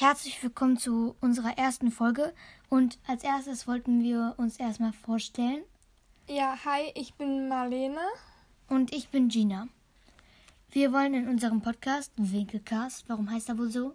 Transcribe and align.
Herzlich 0.00 0.42
willkommen 0.42 0.78
zu 0.78 1.14
unserer 1.20 1.58
ersten 1.58 1.90
Folge 1.90 2.32
und 2.70 2.98
als 3.06 3.22
erstes 3.22 3.68
wollten 3.68 4.02
wir 4.02 4.32
uns 4.38 4.58
erstmal 4.58 4.94
vorstellen 4.94 5.62
Ja, 6.26 6.58
hi, 6.64 6.90
ich 6.94 7.12
bin 7.16 7.48
Marlene. 7.48 8.00
und 8.70 8.94
ich 8.94 9.10
bin 9.10 9.28
Gina. 9.28 9.68
Wir 10.70 10.90
wollen 10.94 11.12
in 11.12 11.28
unserem 11.28 11.60
Podcast 11.60 12.12
Winkelcast, 12.16 13.10
warum 13.10 13.30
heißt 13.30 13.50
er 13.50 13.58
wohl 13.58 13.68
so? 13.68 13.94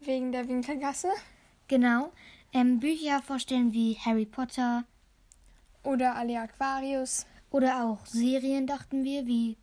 Wegen 0.00 0.32
der 0.32 0.46
Winkelgasse. 0.48 1.08
Genau, 1.66 2.12
ähm, 2.52 2.78
Bücher 2.78 3.22
vorstellen 3.22 3.72
wie 3.72 3.94
Harry 4.04 4.26
Potter 4.26 4.84
Oder 5.82 6.14
Alle 6.14 6.40
Aquarius. 6.42 7.24
oder 7.50 7.84
auch 7.84 8.04
Serien, 8.04 8.66
dachten 8.66 9.02
wir, 9.02 9.26
wie 9.26 9.56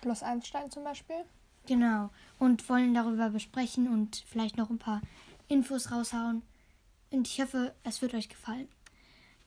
Schloss 0.00 0.22
Einstein 0.22 0.70
zum 0.70 0.82
Beispiel. 0.84 1.26
Genau 1.66 2.10
und 2.38 2.68
wollen 2.68 2.94
darüber 2.94 3.30
besprechen 3.30 3.88
und 3.88 4.24
vielleicht 4.26 4.56
noch 4.56 4.70
ein 4.70 4.78
paar 4.78 5.00
Infos 5.48 5.90
raushauen. 5.90 6.42
Und 7.10 7.28
ich 7.28 7.40
hoffe, 7.40 7.74
es 7.84 8.02
wird 8.02 8.14
euch 8.14 8.28
gefallen. 8.28 8.68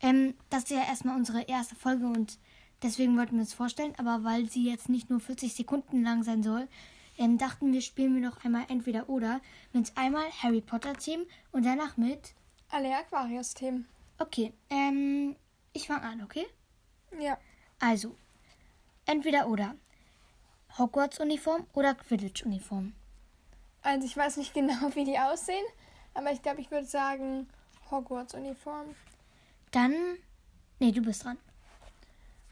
Ähm, 0.01 0.33
das 0.49 0.63
ist 0.63 0.71
ja 0.71 0.83
erstmal 0.83 1.15
unsere 1.15 1.43
erste 1.43 1.75
Folge 1.75 2.05
und 2.05 2.37
deswegen 2.81 3.17
wollten 3.17 3.35
wir 3.35 3.41
uns 3.41 3.53
vorstellen, 3.53 3.93
aber 3.97 4.23
weil 4.23 4.49
sie 4.49 4.69
jetzt 4.69 4.89
nicht 4.89 5.09
nur 5.09 5.19
40 5.19 5.53
Sekunden 5.53 6.03
lang 6.03 6.23
sein 6.23 6.43
soll, 6.43 6.67
ähm, 7.17 7.37
dachten 7.37 7.71
wir, 7.71 7.81
spielen 7.81 8.15
wir 8.15 8.21
noch 8.21 8.43
einmal 8.43 8.65
entweder 8.69 9.07
oder 9.07 9.39
mit 9.71 9.95
einmal 9.95 10.25
Harry 10.41 10.61
Potter 10.61 10.93
Themen 10.93 11.25
und 11.51 11.65
danach 11.65 11.95
mit. 11.95 12.33
Alle 12.69 12.95
Aquarius-Themen. 12.97 13.87
Okay, 14.17 14.53
ähm, 14.69 15.35
ich 15.73 15.87
fange 15.87 16.03
an, 16.03 16.23
okay? 16.23 16.45
Ja. 17.19 17.37
Also, 17.79 18.15
entweder 19.05 19.47
oder. 19.47 19.75
Hogwarts-Uniform 20.77 21.67
oder 21.73 21.93
Quidditch-Uniform. 21.95 22.93
Also 23.81 24.05
ich 24.07 24.15
weiß 24.15 24.37
nicht 24.37 24.53
genau, 24.53 24.95
wie 24.95 25.05
die 25.05 25.19
aussehen, 25.19 25.65
aber 26.13 26.31
ich 26.31 26.41
glaube, 26.41 26.61
ich 26.61 26.71
würde 26.71 26.87
sagen 26.87 27.47
Hogwarts-Uniform. 27.91 28.95
Dann. 29.71 29.93
Nee, 30.79 30.91
du 30.91 31.01
bist 31.01 31.23
dran. 31.23 31.37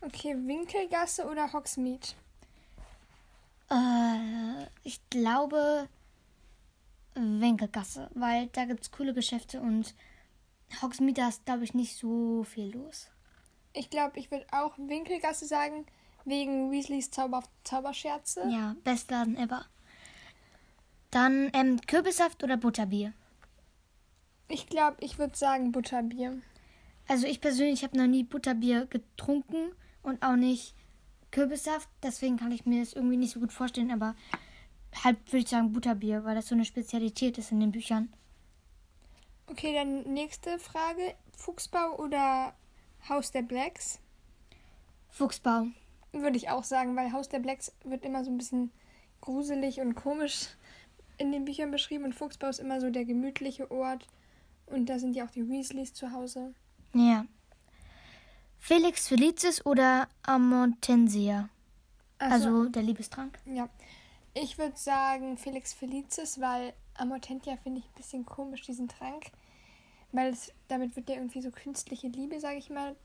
Okay, 0.02 0.36
Winkelgasse 0.36 1.26
oder 1.28 1.54
Hogsmeade? 1.54 2.08
Äh, 3.70 4.66
ich 4.84 5.00
glaube 5.10 5.88
Winkelgasse, 7.14 8.10
weil 8.14 8.48
da 8.48 8.66
gibt 8.66 8.82
es 8.82 8.92
coole 8.92 9.14
Geschäfte 9.14 9.62
und 9.62 9.94
Hogsmeade 10.82 11.22
da 11.22 11.28
ist, 11.30 11.46
glaube 11.46 11.64
ich, 11.64 11.74
nicht 11.74 11.98
so 11.98 12.44
viel 12.44 12.74
los. 12.76 13.10
Ich 13.74 13.90
glaube, 13.90 14.20
ich 14.20 14.32
würde 14.32 14.46
auch 14.52 14.78
Winkelgasse 14.78 15.46
sagen, 15.46 15.86
wegen 16.26 16.72
Weasleys 16.72 17.12
Zauber 17.12 17.44
Zauberscherze. 17.64 18.48
Ja, 18.50 18.76
Bestladen 18.84 19.38
ever. 19.38 19.66
Dann 21.12 21.50
ähm, 21.54 21.80
Kürbissaft 21.88 22.44
oder 22.44 22.58
Butterbier. 22.58 23.14
Ich 24.48 24.68
glaube, 24.68 24.98
ich 25.00 25.18
würde 25.18 25.38
sagen 25.38 25.72
Butterbier. 25.72 26.42
Also 27.08 27.28
ich 27.28 27.42
persönlich 27.42 27.84
habe 27.84 27.98
noch 27.98 28.08
nie 28.08 28.24
Butterbier 28.24 28.86
getrunken 28.86 29.72
und 30.04 30.24
auch 30.24 30.36
nicht 30.36 30.74
Kürbissaft. 31.32 31.90
Deswegen 32.04 32.38
kann 32.38 32.52
ich 32.52 32.66
mir 32.66 32.82
das 32.82 32.94
irgendwie 32.94 33.18
nicht 33.18 33.32
so 33.32 33.40
gut 33.40 33.52
vorstellen. 33.52 33.92
Aber 33.92 34.16
halt 35.04 35.18
würde 35.28 35.44
ich 35.44 35.50
sagen 35.50 35.74
Butterbier, 35.74 36.24
weil 36.24 36.36
das 36.36 36.48
so 36.48 36.56
eine 36.56 36.66
Spezialität 36.66 37.38
ist 37.38 37.52
in 37.52 37.60
den 37.60 37.72
Büchern. 37.72 38.12
Okay, 39.48 39.74
dann 39.74 40.04
nächste 40.14 40.60
Frage. 40.60 41.16
Fuchsbau 41.36 41.98
oder 41.98 42.54
Haus 43.10 43.32
der 43.32 43.42
Blacks? 43.42 44.00
Fuchsbau. 45.10 45.68
Würde 46.14 46.38
ich 46.38 46.50
auch 46.50 46.64
sagen, 46.64 46.96
weil 46.96 47.12
Haus 47.12 47.30
der 47.30 47.40
Blacks 47.40 47.72
wird 47.84 48.06
immer 48.06 48.24
so 48.24 48.32
ein 48.32 48.38
bisschen 48.38 48.72
gruselig 49.22 49.80
und 49.80 49.96
komisch 49.96 50.48
in 51.18 51.32
den 51.32 51.46
Büchern 51.46 51.72
beschrieben 51.72 52.06
und 52.06 52.16
Fuchsbau 52.16 52.48
ist 52.48 52.60
immer 52.60 52.82
so 52.82 52.90
der 52.90 53.06
gemütliche 53.06 53.70
Ort. 53.72 54.08
Und 54.66 54.88
da 54.88 55.00
sind 55.00 55.16
ja 55.16 55.26
auch 55.26 55.32
die 55.32 55.48
Weasleys 55.48 55.94
zu 55.94 56.12
Hause. 56.12 56.54
Ja. 56.94 57.26
Felix 58.60 59.08
Felicis 59.08 59.66
oder 59.66 60.08
Amontensia. 60.24 61.50
Also 62.20 62.66
der 62.66 62.84
Liebestrank. 62.84 63.40
ja. 63.46 63.70
Ich 64.34 64.58
würde 64.58 64.78
sagen 64.78 65.38
Felix 65.38 65.74
Felicis, 65.74 66.40
weil 66.40 66.74
Amortentia 66.94 67.58
finde 67.58 67.80
ich 67.80 67.86
ein 67.86 67.96
bisschen 67.96 68.26
komisch, 68.26 68.62
diesen 68.62 68.88
Trank. 68.88 69.26
Weil 70.14 70.32
es, 70.32 70.54
damit 70.70 70.96
wird 70.96 71.10
ja 71.10 71.16
irgendwie 71.16 71.42
so 71.42 71.52
künstliche 71.52 72.08
Liebe, 72.08 72.40
sage 72.40 72.58
ich 72.58 72.70
mal. 72.70 72.96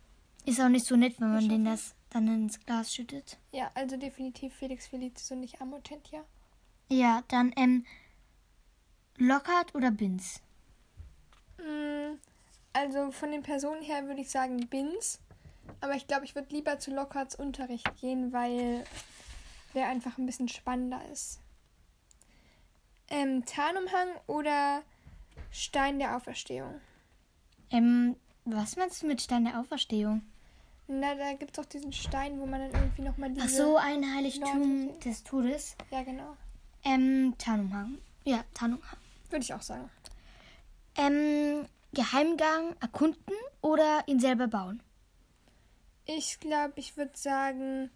Ist 0.47 0.61
auch 0.61 0.69
nicht 0.69 0.87
so 0.87 0.97
nett, 0.97 1.21
wenn 1.21 1.33
man 1.33 1.49
den 1.49 1.65
das 1.65 1.95
dann 2.11 2.29
ins 2.29 2.61
Glas 2.65 2.95
schüttet. 2.95 3.37
Ja, 3.53 3.71
also 3.75 3.97
definitiv 3.97 4.55
Felix 4.55 4.87
Felicis 4.87 5.31
und 5.33 5.41
nicht 5.41 5.61
Amortentia. 5.61 6.25
Ja, 6.89 7.23
dann 7.29 7.53
ähm, 7.57 7.84
Lockhart 9.19 9.75
oder 9.75 9.91
Binz. 9.91 10.41
Mm, 11.59 12.17
Also 12.73 13.11
von 13.11 13.33
den 13.33 13.43
Personen 13.43 13.83
her 13.83 14.07
würde 14.07 14.21
ich 14.21 14.31
sagen 14.31 14.69
Bins. 14.69 15.21
Aber 15.81 15.95
ich 15.95 16.07
glaube, 16.07 16.25
ich 16.25 16.37
würde 16.37 16.55
lieber 16.55 16.78
zu 16.78 16.93
Lockharts 16.95 17.34
Unterricht 17.34 17.91
gehen, 18.01 18.33
weil 18.33 18.84
der 19.75 19.89
einfach 19.89 20.17
ein 20.17 20.27
bisschen 20.27 20.49
spannender 20.49 21.01
ist. 21.13 21.41
Ähm, 23.09 23.45
Tarnumhang 23.45 24.09
oder 24.28 24.83
Stein 25.51 25.99
der 25.99 26.17
Auferstehung? 26.17 26.81
Ähm, 27.71 28.17
was 28.45 28.77
meinst 28.77 29.03
du 29.03 29.07
mit 29.09 29.21
Stein 29.21 29.45
der 29.45 29.59
Auferstehung? 29.59 30.23
Na, 30.89 31.15
da 31.15 31.33
gibt 31.33 31.51
es 31.51 31.57
doch 31.57 31.69
diesen 31.69 31.93
Stein, 31.93 32.39
wo 32.39 32.47
man 32.47 32.61
dann 32.61 32.83
irgendwie 32.83 33.03
nochmal 33.03 33.31
diese... 33.31 33.45
Ach 33.45 33.49
so, 33.49 33.77
ein 33.77 34.05
Heiligtum 34.15 34.87
Leute- 34.87 35.01
des 35.01 35.25
Todes. 35.25 35.77
Ja, 35.91 36.03
genau. 36.05 36.37
Ähm, 36.85 37.35
Tarnumhang. 37.39 37.99
Ja, 38.25 38.45
Tarnumhang. 38.55 38.97
Würde 39.31 39.43
ich 39.43 39.53
auch 39.53 39.63
sagen. 39.63 39.91
Ähm, 40.97 41.67
Geheimgang 41.93 42.77
erkunden 42.81 43.35
oder 43.61 44.05
ihn 44.07 44.21
selber 44.21 44.47
bauen? 44.47 44.81
Ich 46.05 46.39
glaube, 46.39 46.75
ich 46.77 46.97
würde 46.97 47.13
sagen 47.15 47.91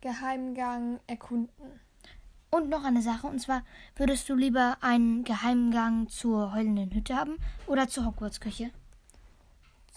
Geheimgang 0.00 1.00
erkunden. 1.08 1.80
Und 2.50 2.68
noch 2.68 2.84
eine 2.84 3.02
Sache, 3.02 3.26
und 3.26 3.40
zwar, 3.40 3.64
würdest 3.96 4.28
du 4.28 4.34
lieber 4.34 4.78
einen 4.80 5.24
Geheimgang 5.24 6.08
zur 6.08 6.54
heulenden 6.54 6.94
Hütte 6.94 7.16
haben 7.16 7.36
oder 7.66 7.88
zur 7.88 8.06
Hogwarts-Küche? 8.06 8.70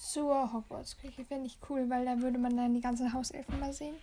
Zur 0.01 0.51
Hogwarts-Küche 0.51 1.23
fände 1.25 1.45
ich 1.45 1.59
cool, 1.69 1.87
weil 1.87 2.05
da 2.05 2.19
würde 2.21 2.39
man 2.39 2.57
dann 2.57 2.73
die 2.73 2.81
ganzen 2.81 3.13
Hauselfen 3.13 3.59
mal 3.59 3.71
sehen. 3.71 3.95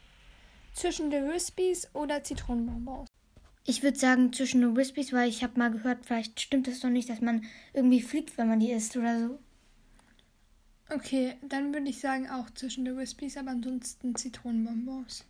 Zwischen 0.72 1.10
The 1.10 1.16
Wispies 1.16 1.92
oder 1.92 2.22
Zitronenbonbons. 2.22 3.08
Ich 3.64 3.82
würde 3.82 3.98
sagen 3.98 4.32
zwischen 4.32 4.60
den 4.60 4.76
Wispies, 4.76 5.12
weil 5.12 5.28
ich 5.28 5.42
habe 5.42 5.58
mal 5.58 5.72
gehört, 5.72 6.06
vielleicht 6.06 6.40
stimmt 6.40 6.68
es 6.68 6.80
doch 6.80 6.88
nicht, 6.88 7.10
dass 7.10 7.20
man 7.20 7.44
irgendwie 7.74 8.00
fliegt, 8.00 8.38
wenn 8.38 8.48
man 8.48 8.60
die 8.60 8.70
isst 8.70 8.96
oder 8.96 9.18
so. 9.18 9.38
Okay, 10.88 11.34
dann 11.42 11.74
würde 11.74 11.88
ich 11.88 12.00
sagen 12.00 12.30
auch 12.30 12.48
zwischen 12.50 12.86
The 12.86 12.96
Wispies, 12.96 13.36
aber 13.36 13.50
ansonsten 13.50 14.14
Zitronenbonbons. 14.14 15.24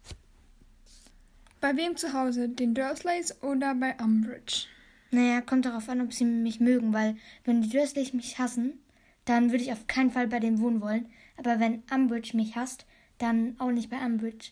Bei 1.62 1.77
wem 1.77 1.97
zu 1.97 2.12
Hause? 2.12 2.50
Den 2.50 2.75
Dursleys 2.75 3.43
oder 3.43 3.75
bei 3.75 3.97
Umbridge? 3.97 4.67
Naja, 5.11 5.41
kommt 5.41 5.65
darauf 5.65 5.89
an, 5.89 6.03
ob 6.03 6.12
sie 6.12 6.27
mich 6.27 6.61
mögen, 6.61 6.93
weil 6.93 7.17
wenn 7.45 7.62
die 7.62 7.71
Dursleys 7.71 8.12
mich 8.12 8.39
hassen, 8.39 8.79
dann 9.28 9.50
würde 9.50 9.65
ich 9.65 9.72
auf 9.72 9.87
keinen 9.87 10.11
Fall 10.11 10.27
bei 10.27 10.41
denen 10.41 10.61
wohnen 10.61 10.81
wollen. 10.81 11.09
Aber 11.37 11.61
wenn 11.61 11.83
Umbridge 11.93 12.37
mich 12.37 12.56
hasst, 12.56 12.87
dann 13.19 13.56
auch 13.59 13.71
nicht 13.71 13.91
bei 13.91 13.99
Umbridge. 13.99 14.50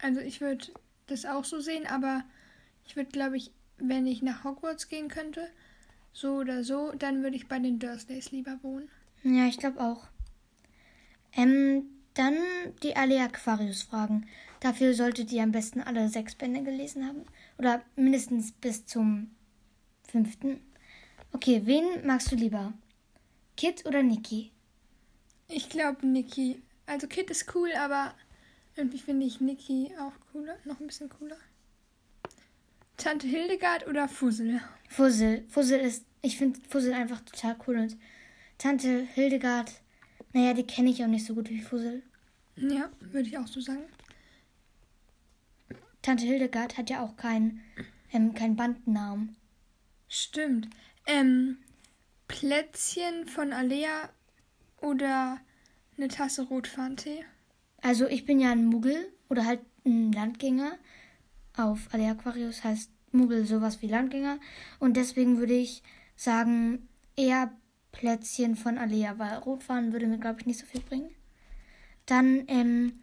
Also 0.00 0.20
ich 0.20 0.40
würde 0.40 0.66
das 1.06 1.24
auch 1.24 1.44
so 1.44 1.60
sehen, 1.60 1.86
aber 1.86 2.24
ich 2.86 2.96
würde, 2.96 3.10
glaube 3.10 3.36
ich, 3.36 3.50
wenn 3.78 4.06
ich 4.06 4.22
nach 4.22 4.44
Hogwarts 4.44 4.88
gehen 4.88 5.08
könnte, 5.08 5.48
so 6.12 6.36
oder 6.36 6.64
so, 6.64 6.92
dann 6.92 7.22
würde 7.22 7.36
ich 7.36 7.48
bei 7.48 7.58
den 7.58 7.78
Dursleys 7.78 8.30
lieber 8.30 8.58
wohnen. 8.62 8.88
Ja, 9.24 9.46
ich 9.46 9.58
glaube 9.58 9.80
auch. 9.80 10.06
Ähm, 11.32 11.84
dann 12.14 12.36
die 12.82 12.96
Alea 12.96 13.24
Aquarius 13.24 13.82
fragen. 13.82 14.26
Dafür 14.60 14.94
solltet 14.94 15.32
ihr 15.32 15.42
am 15.42 15.52
besten 15.52 15.80
alle 15.80 16.08
sechs 16.08 16.34
Bände 16.34 16.62
gelesen 16.62 17.06
haben. 17.06 17.22
Oder 17.58 17.82
mindestens 17.96 18.52
bis 18.52 18.86
zum 18.86 19.30
fünften. 20.08 20.60
Okay, 21.32 21.62
wen 21.64 21.84
magst 22.04 22.32
du 22.32 22.36
lieber? 22.36 22.72
Kit 23.58 23.84
oder 23.86 24.04
Niki? 24.04 24.52
Ich 25.48 25.68
glaube 25.68 26.06
Niki. 26.06 26.62
Also 26.86 27.08
Kit 27.08 27.28
ist 27.28 27.52
cool, 27.56 27.72
aber 27.72 28.14
irgendwie 28.76 29.00
finde 29.00 29.26
ich 29.26 29.40
Niki 29.40 29.90
auch 29.98 30.12
cooler, 30.30 30.56
noch 30.64 30.78
ein 30.78 30.86
bisschen 30.86 31.08
cooler. 31.08 31.36
Tante 32.96 33.26
Hildegard 33.26 33.88
oder 33.88 34.06
Fussel? 34.06 34.60
Fussel. 34.88 35.44
Fussel 35.48 35.80
ist, 35.80 36.04
ich 36.22 36.38
finde 36.38 36.60
Fussel 36.68 36.92
einfach 36.92 37.20
total 37.22 37.56
cool 37.66 37.78
und 37.78 37.96
Tante 38.58 39.00
Hildegard, 39.14 39.72
naja, 40.32 40.54
die 40.54 40.64
kenne 40.64 40.90
ich 40.90 41.02
auch 41.02 41.08
nicht 41.08 41.26
so 41.26 41.34
gut 41.34 41.50
wie 41.50 41.60
Fussel. 41.60 42.04
Ja, 42.54 42.90
würde 43.00 43.28
ich 43.28 43.38
auch 43.38 43.48
so 43.48 43.60
sagen. 43.60 43.88
Tante 46.00 46.26
Hildegard 46.26 46.78
hat 46.78 46.90
ja 46.90 47.02
auch 47.02 47.16
keinen 47.16 47.60
ähm, 48.12 48.34
keinen 48.34 48.54
Bandnamen. 48.54 49.36
Stimmt. 50.06 50.68
Ähm, 51.06 51.58
Plätzchen 52.28 53.26
von 53.26 53.52
Alea 53.52 54.10
oder 54.80 55.38
eine 55.96 56.08
Tasse 56.08 56.42
Rotfarntee? 56.42 57.24
Also 57.80 58.06
ich 58.06 58.24
bin 58.24 58.38
ja 58.38 58.52
ein 58.52 58.66
Muggel 58.66 59.12
oder 59.28 59.44
halt 59.44 59.60
ein 59.84 60.12
Landgänger. 60.12 60.78
Auf 61.56 61.88
Alea 61.92 62.12
Aquarius 62.12 62.62
heißt 62.62 62.90
Muggel 63.12 63.46
sowas 63.46 63.82
wie 63.82 63.88
Landgänger. 63.88 64.38
Und 64.78 64.96
deswegen 64.96 65.38
würde 65.38 65.54
ich 65.54 65.82
sagen, 66.14 66.88
eher 67.16 67.52
Plätzchen 67.92 68.54
von 68.54 68.78
Alea, 68.78 69.18
weil 69.18 69.38
Rotfahren 69.38 69.92
würde 69.92 70.06
mir, 70.06 70.18
glaube 70.18 70.40
ich, 70.40 70.46
nicht 70.46 70.60
so 70.60 70.66
viel 70.66 70.82
bringen. 70.82 71.10
Dann, 72.06 72.44
ähm, 72.48 73.00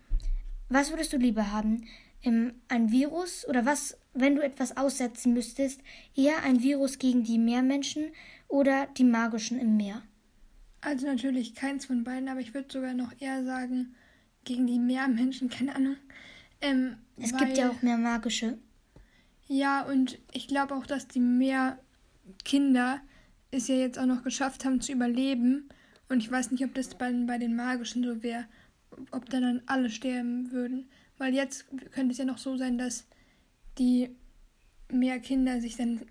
was 0.69 0.91
würdest 0.91 1.13
du 1.13 1.17
lieber 1.17 1.51
haben? 1.51 1.87
Ähm, 2.23 2.53
ein 2.67 2.91
Virus 2.91 3.47
oder 3.47 3.65
was, 3.65 3.97
wenn 4.15 4.35
du 4.35 4.41
etwas 4.43 4.75
aussetzen 4.77 5.33
müsstest, 5.33 5.81
eher 6.15 6.41
ein 6.43 6.63
Virus 6.63 6.97
gegen 6.97 7.23
die 7.23 7.37
Meermenschen 7.37 8.05
oder 8.47 8.87
die 8.97 9.03
magischen 9.03 9.59
im 9.59 9.77
Meer? 9.77 10.01
Also 10.81 11.05
natürlich 11.07 11.53
keins 11.55 11.85
von 11.85 12.03
beiden, 12.03 12.29
aber 12.29 12.39
ich 12.39 12.53
würde 12.53 12.71
sogar 12.71 12.93
noch 12.93 13.11
eher 13.19 13.43
sagen, 13.43 13.95
gegen 14.43 14.65
die 14.67 14.79
Meermenschen, 14.79 15.49
keine 15.49 15.75
Ahnung. 15.75 15.97
Ähm, 16.61 16.95
Es 17.17 17.33
weil- 17.33 17.39
gibt 17.45 17.57
ja 17.57 17.69
auch 17.69 17.81
mehr 17.81 17.97
magische. 17.97 18.57
Ja, 19.47 19.83
und 19.83 20.17
ich 20.31 20.47
glaube 20.47 20.73
auch, 20.75 20.87
dass 20.87 21.07
die 21.07 21.19
Meerkinder 21.19 23.01
es 23.51 23.67
ja 23.67 23.75
jetzt 23.75 23.99
auch 23.99 24.05
noch 24.05 24.23
geschafft 24.23 24.65
haben 24.65 24.81
zu 24.81 24.91
überleben. 24.91 25.69
Und 26.09 26.19
ich 26.19 26.31
weiß 26.31 26.51
nicht, 26.51 26.63
ob 26.63 26.73
das 26.73 26.95
bei, 26.95 27.11
bei 27.11 27.37
den 27.37 27.55
Magischen 27.55 28.03
so 28.03 28.23
wäre, 28.23 28.45
ob 29.11 29.29
da 29.29 29.39
dann 29.39 29.61
alle 29.65 29.89
sterben 29.89 30.51
würden. 30.51 30.87
Weil 31.17 31.33
jetzt 31.33 31.65
könnte 31.91 32.11
es 32.11 32.17
ja 32.17 32.25
noch 32.25 32.37
so 32.37 32.57
sein, 32.57 32.77
dass 32.77 33.05
die 33.77 34.09
Meerkinder 34.89 35.61
sich 35.61 35.75
dann 35.75 36.01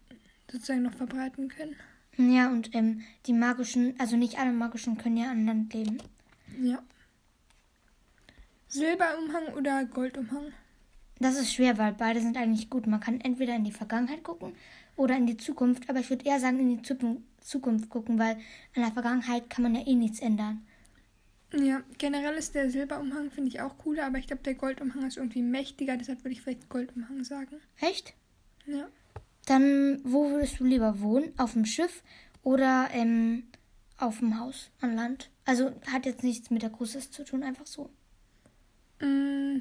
sozusagen 0.51 0.83
noch 0.83 0.95
verbreiten 0.95 1.49
können. 1.49 1.77
Ja, 2.17 2.51
und 2.51 2.75
ähm, 2.75 3.03
die 3.27 3.33
magischen, 3.33 3.95
also 3.99 4.17
nicht 4.17 4.39
alle 4.39 4.53
magischen 4.53 4.99
können 4.99 5.17
ja 5.17 5.31
an 5.31 5.47
Land 5.47 5.75
leben. 5.75 5.99
Ja. 6.63 6.83
Silberumhang 8.69 9.55
oder 9.57 9.85
Goldumhang? 9.85 10.53
Das 11.19 11.37
ist 11.37 11.53
schwer, 11.53 11.79
weil 11.79 11.93
beide 11.93 12.21
sind 12.21 12.37
eigentlich 12.37 12.71
gut. 12.71 12.87
Man 12.87 13.01
kann 13.01 13.21
entweder 13.21 13.55
in 13.55 13.65
die 13.65 13.73
Vergangenheit 13.73 14.23
gucken 14.25 14.55
oder 14.97 15.17
in 15.17 15.27
die 15.27 15.37
Zukunft, 15.37 15.89
aber 15.89 16.01
ich 16.01 16.11
würde 16.11 16.25
eher 16.25 16.41
sagen, 16.41 16.59
in 16.59 16.77
die 16.77 16.83
Zukunft, 16.83 17.23
Zukunft 17.41 17.89
gucken, 17.89 18.19
weil 18.19 18.37
an 18.75 18.83
der 18.83 18.93
Vergangenheit 18.93 19.51
kann 19.51 19.63
man 19.63 19.75
ja 19.75 19.87
eh 19.87 19.95
nichts 19.95 20.21
ändern. 20.21 20.67
Ja, 21.63 21.83
generell 21.99 22.35
ist 22.35 22.55
der 22.55 22.71
Silberumhang, 22.71 23.31
finde 23.31 23.49
ich 23.49 23.61
auch 23.61 23.79
cooler, 23.79 24.07
aber 24.07 24.19
ich 24.19 24.27
glaube, 24.27 24.43
der 24.43 24.55
Goldumhang 24.55 25.07
ist 25.07 25.17
irgendwie 25.17 25.43
mächtiger, 25.43 25.97
deshalb 25.97 26.25
würde 26.25 26.33
ich 26.33 26.43
vielleicht 26.43 26.69
Goldumhang 26.69 27.23
sagen. 27.23 27.61
Echt? 27.81 28.15
Ja. 28.67 28.89
Dann, 29.47 30.01
wo 30.05 30.31
würdest 30.31 30.59
du 30.59 30.65
lieber 30.65 31.01
wohnen? 31.01 31.33
Auf 31.37 31.53
dem 31.53 31.67
Schiff 31.67 32.03
oder 32.43 32.89
ähm, 32.93 33.45
auf 33.99 34.19
dem 34.19 34.39
Haus 34.41 34.71
an 34.81 34.95
Land? 34.95 35.31
Also 35.45 35.73
hat 35.87 36.07
jetzt 36.07 36.25
nichts 36.25 36.51
mit 36.51 36.63
der 36.63 36.71
Großes 36.71 37.11
zu 37.11 37.25
tun, 37.25 37.43
einfach 37.43 37.67
so. 37.67 37.91
Mm, 39.01 39.59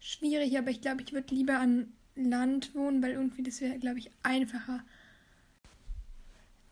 schwierig, 0.00 0.56
aber 0.58 0.70
ich 0.70 0.80
glaube, 0.80 1.02
ich 1.02 1.12
würde 1.12 1.34
lieber 1.34 1.58
an 1.58 1.92
Land 2.14 2.74
wohnen, 2.74 3.02
weil 3.02 3.12
irgendwie 3.12 3.42
das 3.42 3.60
wäre, 3.60 3.78
glaube 3.78 3.98
ich, 3.98 4.10
einfacher. 4.22 4.84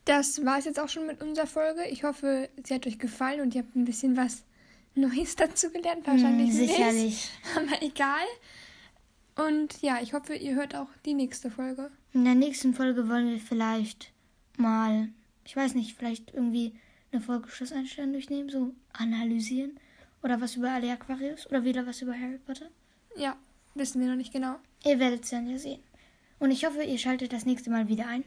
Das 0.05 0.45
war 0.45 0.59
es 0.59 0.67
jetzt 0.67 0.79
auch 0.79 0.89
schon 0.89 1.07
mit 1.07 1.23
unserer 1.23 1.47
Folge. 1.47 1.85
Ich 1.87 2.05
hoffe, 2.05 2.49
sie 2.63 2.75
hat 2.75 2.87
euch 2.87 2.99
gefallen 2.99 3.41
und 3.41 3.55
ihr 3.55 3.63
habt 3.63 3.75
ein 3.75 3.85
bisschen 3.85 4.17
was 4.17 4.45
Neues 4.95 5.35
dazu 5.37 5.71
gelernt. 5.71 6.07
Wahrscheinlich 6.07 6.51
Hm, 6.53 6.59
nicht. 6.61 6.71
sicherlich. 6.71 7.31
Aber 7.57 7.83
egal. 7.83 8.27
Und 9.37 9.81
ja, 9.83 9.99
ich 10.01 10.13
hoffe, 10.13 10.35
ihr 10.35 10.55
hört 10.55 10.77
auch 10.77 10.89
die 11.05 11.15
nächste 11.15 11.51
Folge. 11.51 11.91
In 12.13 12.25
der 12.25 12.35
nächsten 12.35 12.75
Folge 12.75 13.09
wollen 13.09 13.31
wir 13.31 13.41
vielleicht 13.41 14.13
mal, 14.57 15.09
ich 15.45 15.57
weiß 15.57 15.75
nicht, 15.75 15.97
vielleicht 15.97 16.33
irgendwie 16.33 16.73
eine 17.11 17.21
Folge 17.21 17.49
Schlusseinstellung 17.49 18.13
durchnehmen, 18.13 18.49
so 18.51 18.73
analysieren. 18.93 19.79
Oder 20.23 20.41
was 20.41 20.57
über 20.57 20.71
alle 20.71 20.93
Aquarius 20.93 21.47
oder 21.49 21.65
wieder 21.65 21.87
was 21.87 22.01
über 22.03 22.15
Harry 22.15 22.39
Potter. 22.39 22.71
Ja, 23.17 23.37
wissen 23.75 24.01
wir 24.01 24.09
noch 24.09 24.17
nicht 24.17 24.33
genau. 24.33 24.57
Ihr 24.85 24.99
werdet 24.99 25.25
es 25.25 25.31
dann 25.31 25.49
ja 25.49 25.59
sehen. 25.59 25.81
Und 26.39 26.51
ich 26.51 26.65
hoffe, 26.65 26.83
ihr 26.83 26.99
schaltet 26.99 27.33
das 27.33 27.45
nächste 27.45 27.71
Mal 27.71 27.89
wieder 27.89 28.07
ein. 28.07 28.25